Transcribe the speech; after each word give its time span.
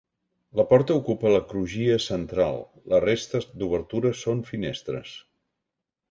La 0.59 0.63
porta 0.69 0.93
ocupa 0.99 1.33
la 1.33 1.41
crugia 1.51 1.97
central, 2.05 2.57
la 2.93 3.01
resta 3.03 3.41
d'obertures 3.59 4.23
són 4.29 4.41
finestres. 4.49 5.13